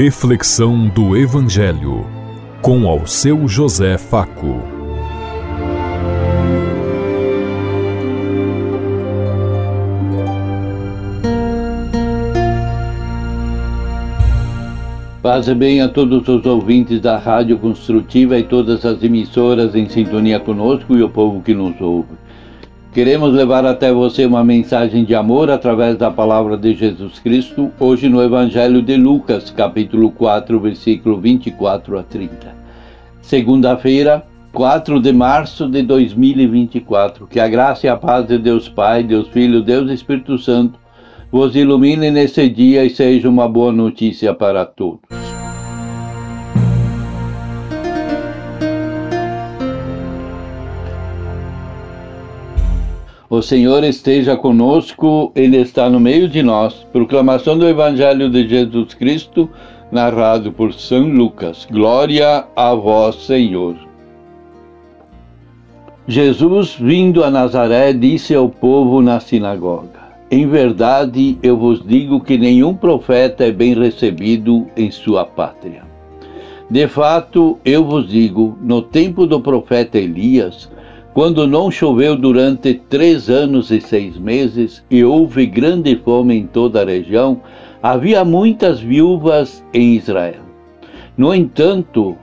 [0.00, 2.06] Reflexão do Evangelho
[2.62, 4.62] com ao seu José Faco.
[15.20, 19.88] Paz e bem a todos os ouvintes da Rádio Construtiva e todas as emissoras em
[19.88, 22.10] sintonia conosco e o povo que nos ouve.
[22.98, 28.08] Queremos levar até você uma mensagem de amor através da palavra de Jesus Cristo, hoje
[28.08, 32.56] no Evangelho de Lucas, capítulo 4, versículo 24 a 30.
[33.22, 37.28] Segunda-feira, 4 de março de 2024.
[37.28, 40.76] Que a graça e a paz de Deus Pai, Deus Filho, Deus Espírito Santo
[41.30, 45.27] vos ilumine nesse dia e seja uma boa notícia para todos.
[53.38, 56.84] O Senhor esteja conosco, Ele está no meio de nós.
[56.92, 59.48] Proclamação do Evangelho de Jesus Cristo,
[59.92, 61.64] narrado por São Lucas.
[61.70, 63.76] Glória a vós, Senhor.
[66.08, 70.00] Jesus, vindo a Nazaré, disse ao povo na sinagoga:
[70.32, 75.84] Em verdade, eu vos digo que nenhum profeta é bem recebido em sua pátria.
[76.68, 80.68] De fato, eu vos digo, no tempo do profeta Elias,
[81.18, 86.80] quando não choveu durante três anos e seis meses e houve grande fome em toda
[86.80, 87.40] a região,
[87.82, 90.44] havia muitas viúvas em Israel.
[91.16, 92.16] No entanto,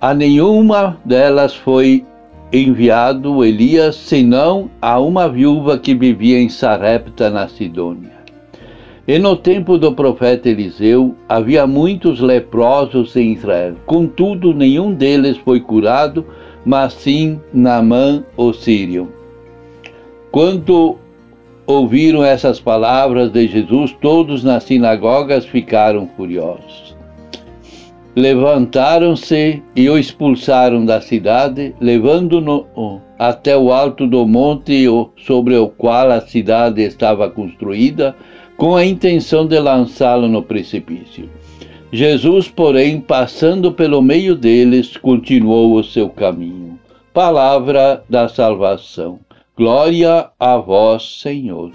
[0.00, 2.04] a nenhuma delas foi
[2.52, 8.12] enviado Elias, senão a uma viúva que vivia em Sarepta, na Sidônia.
[9.08, 15.58] E no tempo do profeta Eliseu havia muitos leprosos em Israel, contudo nenhum deles foi
[15.58, 16.24] curado,
[16.68, 19.10] mas sim Naamã o sírio.
[20.30, 20.98] Quando
[21.66, 26.94] ouviram essas palavras de Jesus, todos nas sinagogas ficaram furiosos.
[28.14, 32.66] Levantaram-se e o expulsaram da cidade, levando-no
[33.18, 34.84] até o alto do monte
[35.24, 38.14] sobre o qual a cidade estava construída,
[38.58, 41.30] com a intenção de lançá-lo no precipício.
[41.90, 46.78] Jesus, porém, passando pelo meio deles, continuou o seu caminho.
[47.14, 49.20] Palavra da salvação.
[49.56, 51.72] Glória a vós, Senhor.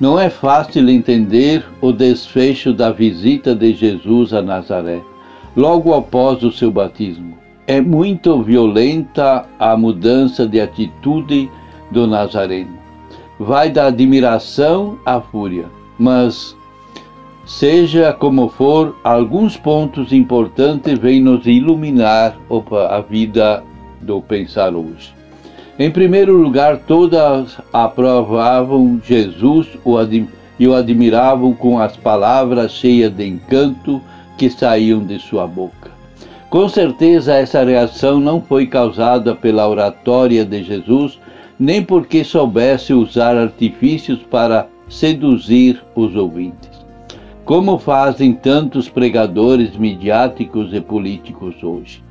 [0.00, 5.02] Não é fácil entender o desfecho da visita de Jesus a Nazaré,
[5.56, 7.27] logo após o seu batismo.
[7.68, 11.50] É muito violenta a mudança de atitude
[11.90, 12.72] do Nazareno.
[13.38, 15.66] Vai da admiração à fúria,
[15.98, 16.56] mas
[17.44, 22.38] seja como for, alguns pontos importantes vêm nos iluminar
[22.88, 23.62] a vida
[24.00, 25.12] do pensar hoje.
[25.78, 29.68] Em primeiro lugar, todas aprovavam Jesus
[30.58, 34.00] e o admiravam com as palavras cheias de encanto
[34.38, 35.97] que saíam de sua boca.
[36.50, 41.18] Com certeza, essa reação não foi causada pela oratória de Jesus,
[41.60, 46.70] nem porque soubesse usar artifícios para seduzir os ouvintes.
[47.44, 52.02] Como fazem tantos pregadores midiáticos e políticos hoje.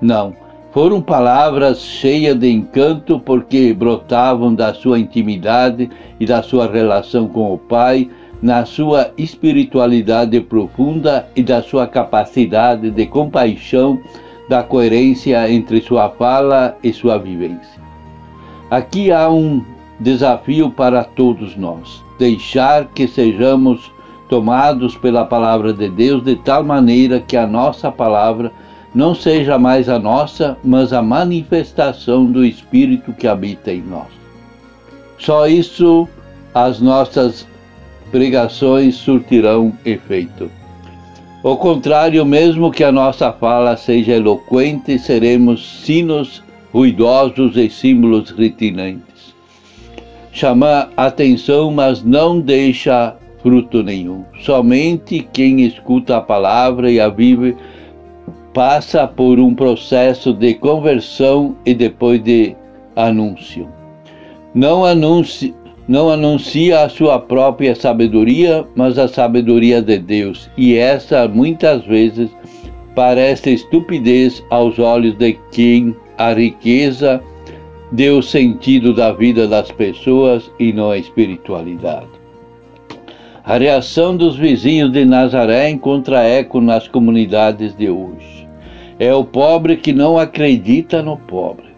[0.00, 0.34] Não,
[0.72, 5.88] foram palavras cheias de encanto porque brotavam da sua intimidade
[6.18, 8.10] e da sua relação com o Pai
[8.44, 13.98] na sua espiritualidade profunda e da sua capacidade de compaixão,
[14.50, 17.80] da coerência entre sua fala e sua vivência.
[18.70, 19.64] Aqui há um
[19.98, 23.90] desafio para todos nós: deixar que sejamos
[24.28, 28.52] tomados pela palavra de Deus de tal maneira que a nossa palavra
[28.94, 34.08] não seja mais a nossa, mas a manifestação do Espírito que habita em nós.
[35.18, 36.06] Só isso
[36.52, 37.46] as nossas
[38.14, 40.48] pregações surtirão efeito.
[41.42, 46.40] Ao contrário, mesmo que a nossa fala seja eloquente, seremos sinos
[46.72, 49.34] ruidosos e símbolos retinantes.
[50.30, 54.24] Chama atenção, mas não deixa fruto nenhum.
[54.42, 57.56] Somente quem escuta a palavra e a vive
[58.52, 62.54] passa por um processo de conversão e depois de
[62.94, 63.68] anúncio.
[64.54, 65.52] Não anuncie,
[65.86, 72.30] não anuncia a sua própria sabedoria, mas a sabedoria de Deus, e essa muitas vezes
[72.94, 77.22] parece estupidez aos olhos de quem a riqueza
[77.92, 82.08] deu sentido da vida das pessoas e não a espiritualidade.
[83.44, 88.48] A reação dos vizinhos de Nazaré encontra eco nas comunidades de hoje.
[88.98, 91.74] É o pobre que não acredita no pobre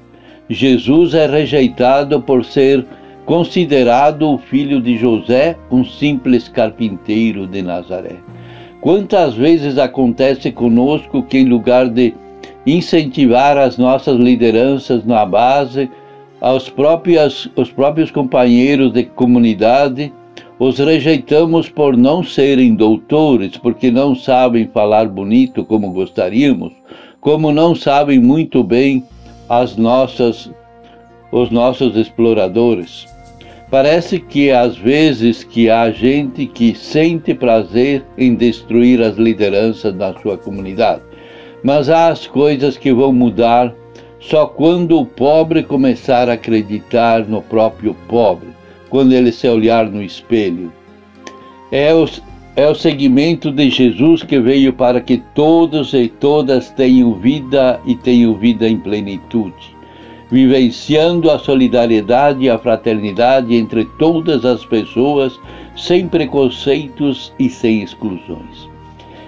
[0.49, 2.87] Jesus é rejeitado por ser
[3.27, 8.17] considerado o filho de José, um simples carpinteiro de Nazaré.
[8.81, 12.15] Quantas vezes acontece conosco que, em lugar de
[12.65, 15.91] incentivar as nossas lideranças na base,
[16.41, 20.13] aos próprios, os próprios companheiros de comunidade,
[20.59, 26.73] os rejeitamos por não serem doutores, porque não sabem falar bonito como gostaríamos,
[27.21, 29.03] como não sabem muito bem
[29.49, 30.49] as nossas,
[31.33, 33.16] os nossos exploradores.
[33.71, 40.15] Parece que às vezes que há gente que sente prazer em destruir as lideranças da
[40.21, 41.03] sua comunidade.
[41.65, 43.75] Mas há as coisas que vão mudar
[44.21, 48.49] só quando o pobre começar a acreditar no próprio pobre,
[48.89, 50.73] quando ele se olhar no espelho.
[51.71, 52.09] É o,
[52.55, 57.95] é o segmento de Jesus que veio para que todos e todas tenham vida e
[57.97, 59.76] tenham vida em plenitude,
[60.31, 65.39] vivenciando a solidariedade e a fraternidade entre todas as pessoas,
[65.77, 68.69] sem preconceitos e sem exclusões.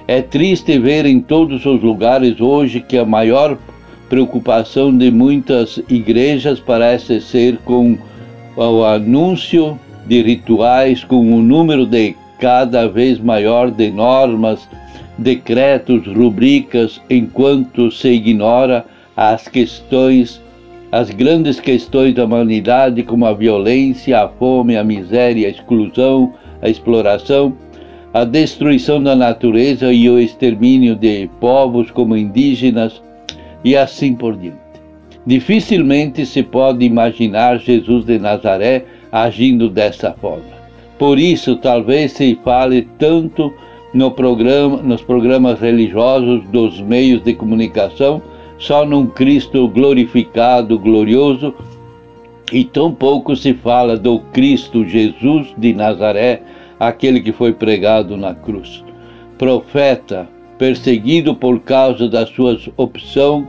[0.06, 3.58] É triste ver em todos os lugares hoje que a maior
[4.08, 7.96] preocupação de muitas igrejas parece ser com
[8.56, 14.66] o anúncio de rituais, com o número de cada vez maior de normas,
[15.18, 18.86] decretos, rubricas, enquanto se ignora
[19.16, 20.40] as questões,
[20.90, 26.32] as grandes questões da humanidade, como a violência, a fome, a miséria, a exclusão,
[26.62, 27.55] a exploração,
[28.14, 33.02] a destruição da natureza e o extermínio de povos como indígenas,
[33.64, 34.58] e assim por diante.
[35.26, 40.58] Dificilmente se pode imaginar Jesus de Nazaré agindo dessa forma.
[40.99, 43.52] Por isso, talvez se fale tanto
[43.93, 48.23] no programa, nos programas religiosos dos meios de comunicação
[48.58, 51.55] só num Cristo glorificado, glorioso,
[52.52, 56.43] e tão pouco se fala do Cristo Jesus de Nazaré,
[56.81, 58.84] aquele que foi pregado na cruz.
[59.37, 63.46] Profeta, perseguido por causa das suas opções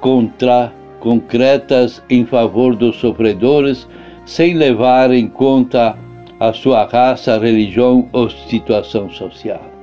[0.00, 3.88] contra, concretas em favor dos sofredores,
[4.24, 5.96] sem levar em conta
[6.40, 9.77] a sua raça, religião ou situação social.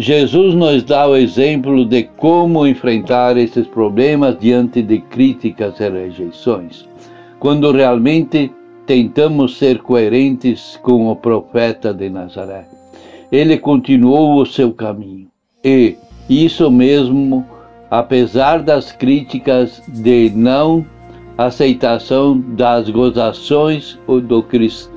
[0.00, 6.88] Jesus nos dá o exemplo de como enfrentar esses problemas diante de críticas e rejeições,
[7.40, 8.52] quando realmente
[8.86, 12.68] tentamos ser coerentes com o profeta de Nazaré.
[13.32, 15.26] Ele continuou o seu caminho
[15.64, 15.96] e
[16.30, 17.44] isso mesmo,
[17.90, 20.86] apesar das críticas de não
[21.36, 23.98] aceitação das gozações,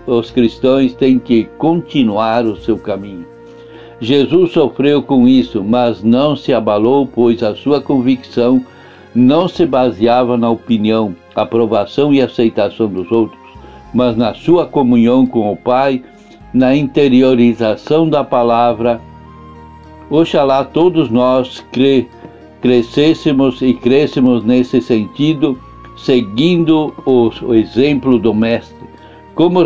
[0.06, 3.31] os cristãos têm que continuar o seu caminho.
[4.01, 8.65] Jesus sofreu com isso, mas não se abalou, pois a sua convicção
[9.13, 13.39] não se baseava na opinião, aprovação e aceitação dos outros,
[13.94, 16.01] mas na sua comunhão com o Pai,
[16.51, 19.00] na interiorização da palavra.
[20.09, 22.09] Oxalá todos nós cre
[22.59, 25.59] crescêssemos e crescêssemos nesse sentido,
[25.95, 28.88] seguindo o, o exemplo do Mestre,
[29.33, 29.59] como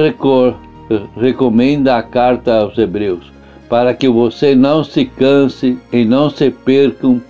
[1.18, 3.35] recomenda a carta aos Hebreus,
[3.70, 7.22] para que você não se canse e não se percam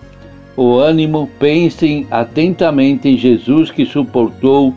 [0.58, 4.74] o ânimo, pensem atentamente em Jesus que suportou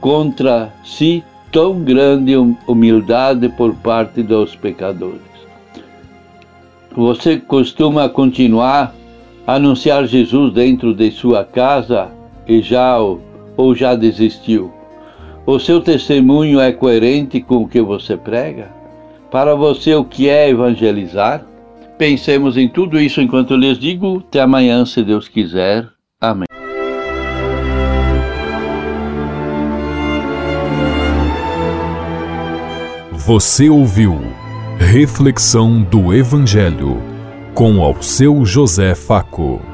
[0.00, 2.34] contra si tão grande
[2.66, 5.20] humildade por parte dos pecadores.
[6.96, 8.94] Você costuma continuar
[9.46, 12.08] a anunciar Jesus dentro de sua casa
[12.46, 14.72] e já ou já desistiu?
[15.46, 18.73] O seu testemunho é coerente com o que você prega?
[19.34, 21.44] Para você, o que é evangelizar?
[21.98, 24.22] Pensemos em tudo isso enquanto eu lhes digo.
[24.28, 25.88] Até amanhã, se Deus quiser.
[26.20, 26.46] Amém.
[33.10, 34.20] Você ouviu
[34.78, 37.02] Reflexão do Evangelho
[37.54, 39.73] com ao seu José Faco.